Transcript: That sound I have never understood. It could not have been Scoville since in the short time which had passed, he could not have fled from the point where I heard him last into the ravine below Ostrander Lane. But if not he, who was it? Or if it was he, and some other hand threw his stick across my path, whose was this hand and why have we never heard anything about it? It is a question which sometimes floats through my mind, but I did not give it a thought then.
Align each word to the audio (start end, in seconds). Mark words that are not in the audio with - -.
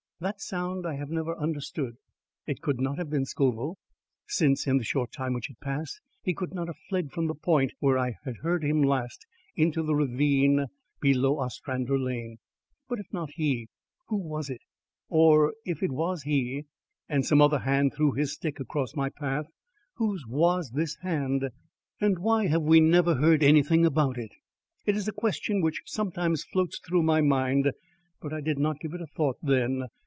That 0.21 0.39
sound 0.39 0.85
I 0.85 0.97
have 0.97 1.09
never 1.09 1.35
understood. 1.35 1.97
It 2.45 2.61
could 2.61 2.79
not 2.79 2.99
have 2.99 3.09
been 3.09 3.25
Scoville 3.25 3.79
since 4.27 4.67
in 4.67 4.77
the 4.77 4.83
short 4.83 5.11
time 5.11 5.33
which 5.33 5.47
had 5.47 5.59
passed, 5.59 5.99
he 6.21 6.35
could 6.35 6.53
not 6.53 6.67
have 6.67 6.77
fled 6.89 7.09
from 7.11 7.25
the 7.25 7.33
point 7.33 7.71
where 7.79 7.97
I 7.97 8.19
heard 8.43 8.63
him 8.63 8.83
last 8.83 9.25
into 9.55 9.81
the 9.81 9.95
ravine 9.95 10.67
below 10.99 11.39
Ostrander 11.39 11.97
Lane. 11.97 12.37
But 12.87 12.99
if 12.99 13.11
not 13.11 13.31
he, 13.33 13.67
who 14.09 14.17
was 14.17 14.47
it? 14.51 14.61
Or 15.09 15.55
if 15.65 15.81
it 15.81 15.89
was 15.91 16.21
he, 16.21 16.65
and 17.09 17.25
some 17.25 17.41
other 17.41 17.57
hand 17.57 17.91
threw 17.95 18.11
his 18.11 18.31
stick 18.33 18.59
across 18.59 18.93
my 18.95 19.09
path, 19.09 19.47
whose 19.95 20.23
was 20.27 20.69
this 20.69 20.97
hand 21.01 21.49
and 21.99 22.19
why 22.19 22.45
have 22.45 22.61
we 22.61 22.79
never 22.79 23.15
heard 23.15 23.41
anything 23.41 23.87
about 23.87 24.19
it? 24.19 24.33
It 24.85 24.95
is 24.95 25.07
a 25.07 25.11
question 25.13 25.61
which 25.61 25.81
sometimes 25.85 26.43
floats 26.43 26.77
through 26.77 27.01
my 27.01 27.21
mind, 27.21 27.71
but 28.21 28.31
I 28.33 28.41
did 28.41 28.59
not 28.59 28.79
give 28.81 28.93
it 28.93 29.01
a 29.01 29.07
thought 29.07 29.37
then. 29.41 29.85